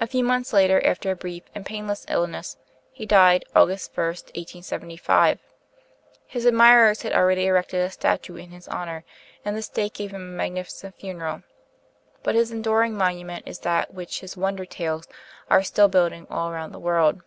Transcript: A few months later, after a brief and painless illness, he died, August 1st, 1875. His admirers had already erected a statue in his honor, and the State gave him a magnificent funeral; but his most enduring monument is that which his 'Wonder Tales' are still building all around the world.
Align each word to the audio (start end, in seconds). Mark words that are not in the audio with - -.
A 0.00 0.06
few 0.06 0.22
months 0.22 0.52
later, 0.52 0.80
after 0.86 1.10
a 1.10 1.16
brief 1.16 1.42
and 1.56 1.66
painless 1.66 2.06
illness, 2.08 2.56
he 2.92 3.04
died, 3.04 3.44
August 3.52 3.92
1st, 3.96 4.26
1875. 4.36 5.40
His 6.28 6.44
admirers 6.46 7.02
had 7.02 7.12
already 7.12 7.46
erected 7.46 7.80
a 7.80 7.90
statue 7.90 8.36
in 8.36 8.50
his 8.52 8.68
honor, 8.68 9.02
and 9.44 9.56
the 9.56 9.62
State 9.62 9.94
gave 9.94 10.12
him 10.12 10.20
a 10.22 10.36
magnificent 10.36 10.94
funeral; 10.94 11.42
but 12.22 12.36
his 12.36 12.50
most 12.52 12.56
enduring 12.58 12.94
monument 12.96 13.42
is 13.44 13.58
that 13.58 13.92
which 13.92 14.20
his 14.20 14.36
'Wonder 14.36 14.64
Tales' 14.66 15.08
are 15.50 15.64
still 15.64 15.88
building 15.88 16.28
all 16.30 16.48
around 16.48 16.70
the 16.70 16.78
world. 16.78 17.20